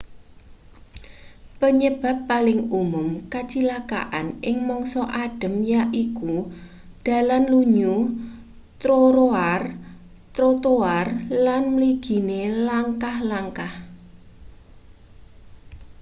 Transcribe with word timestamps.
penyebab 1.61 2.17
paling 2.29 2.61
umum 2.81 3.09
kacilakan 3.33 4.27
ing 4.49 4.57
mangsa 4.69 5.01
adhem 5.23 5.55
yaiku 5.73 6.35
dalan 7.07 7.43
lunyu 7.51 7.95
troroar 8.81 9.61
trotoar 10.35 11.05
lan 11.45 11.63
mligine 11.75 12.41
langkah-langkah 12.67 13.73